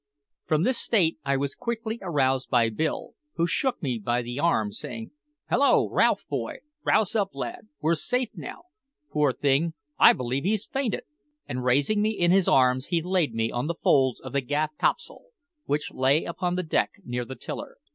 [0.47, 4.71] From this state I was quickly aroused by Bill, who shook me by the arm,
[4.71, 5.11] saying:
[5.45, 6.61] "Hallo, Ralph, boy!
[6.83, 8.63] Rouse up, lad; we're safe now!
[9.11, 9.75] Poor thing!
[9.99, 11.03] I believe he's fainted."
[11.47, 14.71] And raising me in his arms he laid me on the folds of the gaff
[14.79, 15.25] topsail,
[15.65, 17.77] which lay upon the deck near the tiller.